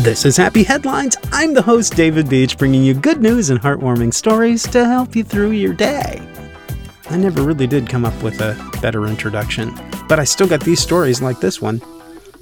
This 0.00 0.24
is 0.24 0.34
Happy 0.38 0.62
Headlines. 0.62 1.18
I'm 1.30 1.52
the 1.52 1.60
host, 1.60 1.94
David 1.94 2.30
Beach, 2.30 2.56
bringing 2.56 2.82
you 2.82 2.94
good 2.94 3.20
news 3.20 3.50
and 3.50 3.60
heartwarming 3.60 4.14
stories 4.14 4.62
to 4.68 4.86
help 4.86 5.14
you 5.14 5.22
through 5.22 5.50
your 5.50 5.74
day. 5.74 6.26
I 7.10 7.18
never 7.18 7.42
really 7.42 7.66
did 7.66 7.86
come 7.86 8.06
up 8.06 8.22
with 8.22 8.40
a 8.40 8.56
better 8.80 9.06
introduction, 9.06 9.78
but 10.08 10.18
I 10.18 10.24
still 10.24 10.46
got 10.46 10.64
these 10.64 10.80
stories 10.80 11.20
like 11.20 11.40
this 11.40 11.60
one. 11.60 11.82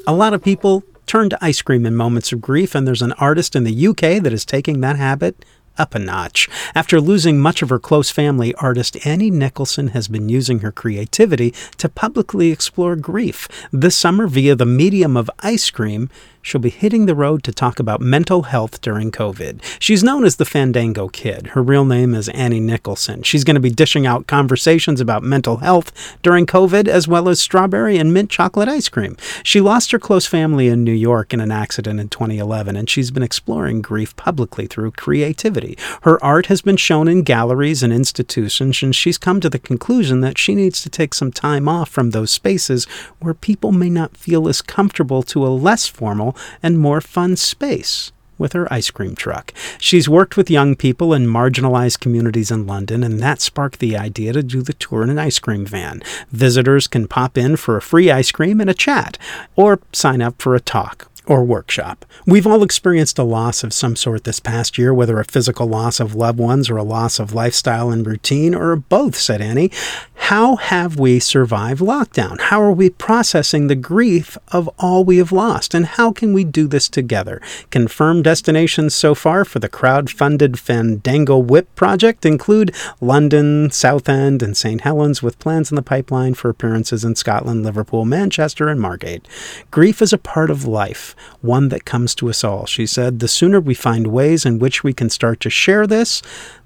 A 0.07 0.15
lot 0.15 0.35
of 0.35 0.45
people 0.45 0.85
turn 1.07 1.31
to 1.31 1.45
ice 1.45 1.61
cream 1.61 1.85
in 1.85 1.97
moments 1.97 2.31
of 2.31 2.41
grief, 2.41 2.77
and 2.77 2.87
there's 2.87 3.03
an 3.03 3.11
artist 3.15 3.57
in 3.57 3.65
the 3.65 3.89
UK 3.89 4.23
that 4.23 4.33
is 4.33 4.45
taking 4.45 4.81
that 4.83 4.95
habit 4.95 5.45
up 5.79 5.95
a 5.95 5.99
notch. 5.99 6.49
After 6.75 7.01
losing 7.01 7.39
much 7.39 7.63
of 7.63 7.69
her 7.71 7.79
close 7.79 8.11
family, 8.11 8.55
artist 8.57 9.07
Annie 9.07 9.31
Nicholson 9.31 9.89
has 9.89 10.09
been 10.09 10.29
using 10.29 10.61
her 10.61 10.73
creativity 10.73 11.55
to 11.79 11.89
publicly 11.89 12.51
explore 12.51 12.97
grief. 12.97 13.49
This 13.73 13.97
summer, 13.97 14.27
via 14.27 14.55
the 14.55 14.67
medium 14.67 15.17
of 15.17 15.31
ice 15.41 15.71
cream, 15.71 16.09
she'll 16.43 16.61
be 16.61 16.71
hitting 16.71 17.07
the 17.07 17.15
road 17.15 17.43
to 17.45 17.53
talk 17.53 17.79
about 17.79 18.01
mental 18.01 18.45
health 18.45 18.81
during 18.81 19.11
COVID. 19.11 19.61
She's 19.79 20.03
known 20.03 20.25
as 20.25 20.37
the 20.37 20.45
Fandangoe 20.45 21.13
Kid. 21.13 21.49
Her 21.49 21.63
real 21.63 21.85
name 21.85 22.15
is 22.15 22.29
Annie 22.31 22.61
Nicholson. 22.61 23.23
She's 23.23 23.45
going 23.45 23.55
to 23.55 23.61
be 23.61 23.71
dishing 23.71 24.07
out 24.07 24.27
conversations 24.27 25.01
about 25.01 25.23
mental 25.23 25.59
health 25.59 25.93
during 26.23 26.47
COVID, 26.47 26.89
as 26.89 27.07
well 27.07 27.29
as 27.29 27.41
strawberry 27.41 27.99
and 27.99 28.15
mint 28.15 28.31
chocolate 28.31 28.69
ice 28.69 28.89
cream. 28.89 29.17
She 29.43 29.61
lost 29.61 29.91
her 29.93 29.99
close 29.99 30.27
family 30.27 30.69
in 30.69 30.85
New 30.85 30.93
York 30.93 31.35
in 31.35 31.41
an 31.41 31.51
accident 31.51 32.01
in 32.01 32.09
2011, 32.09 32.77
and 32.77 32.89
she's 32.89 33.11
been 33.11 33.23
exploring 33.23 33.83
grief 33.83 34.17
publicly 34.17 34.67
through 34.67 34.93
creativity. 34.93 35.68
Her 36.03 36.23
art 36.25 36.47
has 36.47 36.63
been 36.63 36.77
shown 36.77 37.09
in 37.09 37.23
galleries 37.23 37.83
and 37.83 37.93
institutions, 37.93 38.83
and 38.83 38.95
she's 38.95 39.19
come 39.19 39.41
to 39.41 39.51
the 39.51 39.59
conclusion 39.59 40.21
that 40.21 40.39
she 40.39 40.55
needs 40.55 40.83
to 40.83 40.91
take 40.91 41.15
some 41.15 41.33
time 41.33 41.69
off 41.69 41.89
from 41.89 42.11
those 42.11 42.31
spaces 42.31 42.87
where 43.19 43.35
people 43.35 43.73
may 43.73 43.91
not 43.91 44.17
feel 44.17 44.49
as 44.49 44.63
comfortable 44.63 45.23
to 45.25 45.47
a 45.47 45.49
less 45.49 45.87
formal 45.87 46.37
and 46.63 46.79
more 46.79 47.01
fun 47.01 47.37
space 47.37 48.13
with 48.39 48.53
her 48.53 48.73
ice 48.73 48.91
cream 48.91 49.15
truck. 49.15 49.53
She's 49.79 50.09
worked 50.09 50.37
with 50.37 50.51
young 50.51 50.77
people 50.77 51.13
in 51.13 51.27
marginalized 51.27 52.01
communities 52.01 52.51
in 52.51 52.67
London, 52.67 53.03
and 53.03 53.21
that 53.21 53.41
sparked 53.41 53.81
the 53.81 53.97
idea 53.97 54.33
to 54.33 54.43
do 54.43 54.63
the 54.63 54.73
tour 54.75 55.03
in 55.03 55.11
an 55.11 55.19
ice 55.19 55.39
cream 55.39 55.67
van. 55.67 56.03
Visitors 56.31 56.87
can 56.87 57.09
pop 57.09 57.37
in 57.37 57.57
for 57.57 57.77
a 57.77 57.83
free 57.83 58.11
ice 58.11 58.31
cream 58.31 58.61
and 58.61 58.71
a 58.71 58.75
chat, 58.75 59.19
or 59.57 59.81
sign 59.93 60.23
up 60.23 60.41
for 60.41 60.55
a 60.55 60.61
talk 60.61 61.11
or 61.29 61.45
workshop. 61.45 62.05
We've 62.27 62.47
all 62.47 62.63
experienced 62.63 63.19
a 63.19 63.23
loss 63.23 63.63
of 63.63 63.73
some 63.73 63.95
sort 63.95 64.25
this 64.25 64.41
past 64.41 64.79
year, 64.79 64.93
whether 64.93 65.21
a 65.21 65.25
physical 65.25 65.67
loss 65.67 66.01
of 66.01 66.15
loved 66.15 66.39
ones 66.39 66.71
or 66.71 66.77
a 66.77 66.83
loss 66.83 67.19
of 67.19 67.35
lifestyle 67.35 67.91
and 67.91 68.07
routine, 68.07 68.55
or 68.55 68.75
both, 68.75 69.15
said 69.15 69.41
Annie. 69.41 69.71
How 70.15 70.57
have 70.57 70.99
we 70.99 71.21
survived 71.21 71.81
lockdown? 71.81 72.41
How 72.41 72.61
are 72.61 72.73
we 72.73 72.91
processing 72.91 73.67
the 73.67 73.75
grief 73.75 74.37
of 74.49 74.69
all 74.79 75.05
we 75.05 75.19
have 75.19 75.33
lost? 75.33 75.75
And 75.75 75.87
how 75.87 76.13
can 76.13 76.33
we 76.33 76.45
do 76.45 76.67
this 76.67 76.89
together? 76.89 77.41
Confirmed 77.71 78.25
destinations 78.25 78.95
so 78.95 79.15
far 79.15 79.45
for 79.45 79.59
the 79.59 79.69
crowd-funded 79.69 80.55
Fandangoe 80.55 81.45
Whip 81.45 81.75
project 81.75 82.27
include 82.27 82.75
London, 83.01 83.71
Southend, 83.71 84.43
and 84.43 84.57
St. 84.57 84.81
Helens, 84.83 85.23
with 85.23 85.39
plans 85.39 85.71
in 85.71 85.77
the 85.77 85.83
pipeline 85.83 86.35
for 86.35 86.51
appearances 86.51 87.05
in 87.05 87.15
Scotland, 87.15 87.63
Liverpool, 87.63 88.05
Manchester, 88.05 88.69
and 88.69 88.81
Margate. 88.81 89.27
Grief 89.71 90.03
is 90.03 90.13
a 90.13 90.19
part 90.19 90.51
of 90.51 90.67
life, 90.67 91.15
one 91.41 91.69
that 91.69 91.85
comes 91.85 92.15
to 92.17 92.29
us 92.31 92.45
all, 92.45 92.67
she 92.67 92.87
said. 92.87 93.21
The 93.21 93.29
sooner 93.29 93.61
we 93.61 93.75
find 93.75 94.09
ways 94.09 94.45
in 94.45 94.59
which 94.59 94.85
we 94.85 94.93
can 94.93 95.11
start 95.11 95.41
to 95.41 95.51
share 95.51 95.87
this, 95.87 96.23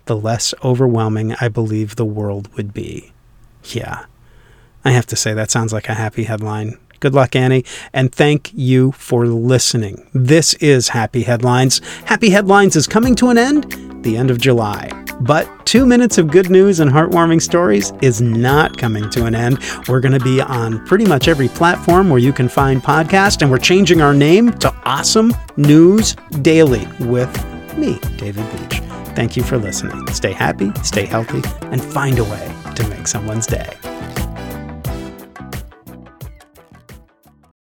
the 0.07 0.17
less 0.17 0.55
overwhelming 0.65 1.35
I 1.41 1.49
believe 1.49 1.97
the 1.97 2.05
world 2.05 2.49
would 2.57 2.73
be. 2.73 3.13
Yeah. 3.65 4.07
I 4.85 4.91
have 4.91 5.07
to 5.07 5.17
say, 5.17 5.33
that 5.35 5.51
sounds 5.51 5.73
like 5.73 5.89
a 5.89 5.95
happy 5.95 6.25
headline. 6.25 6.79
Good 7.01 7.15
luck, 7.15 7.35
Annie, 7.35 7.65
and 7.93 8.15
thank 8.15 8.53
you 8.55 8.93
for 8.93 9.27
listening. 9.27 10.09
This 10.15 10.55
is 10.55 10.91
Happy 10.91 11.23
Headlines. 11.23 11.81
Happy 12.05 12.31
Headlines 12.31 12.77
is 12.77 12.87
coming 12.87 13.17
to 13.17 13.31
an 13.31 13.39
end 13.39 14.05
the 14.05 14.17
end 14.17 14.31
of 14.31 14.39
July. 14.39 15.02
But 15.21 15.67
two 15.67 15.87
minutes 15.87 16.19
of 16.19 16.31
good 16.31 16.51
news 16.51 16.81
and 16.81 16.91
heartwarming 16.91 17.41
stories 17.41 17.93
is 18.03 18.21
not 18.21 18.77
coming 18.77 19.09
to 19.11 19.27
an 19.27 19.35
end. 19.35 19.59
We're 19.89 20.01
going 20.01 20.19
to 20.19 20.25
be 20.25 20.41
on 20.41 20.85
pretty 20.87 21.07
much 21.07 21.29
every 21.29 21.49
platform 21.49 22.11
where 22.11 22.19
you 22.19 22.33
can 22.33 22.49
find 22.49 22.83
podcasts, 22.83 23.43
and 23.43 23.51
we're 23.51 23.59
changing 23.59 24.03
our 24.03 24.15
name 24.15 24.53
to 24.59 24.75
Awesome 24.85 25.33
News 25.57 26.17
Daily 26.43 26.87
with 27.01 27.33
me, 27.77 27.99
David 28.17 28.45
Beach. 28.53 28.81
Thank 29.15 29.37
you 29.37 29.43
for 29.43 29.59
listening. 29.59 30.07
Stay 30.13 30.33
happy, 30.33 30.73
stay 30.83 31.05
healthy, 31.05 31.43
and 31.67 31.83
find 31.83 32.19
a 32.19 32.25
way 32.25 32.55
to 32.75 32.89
make 32.89 33.07
someone's 33.07 33.47
day. 33.47 33.77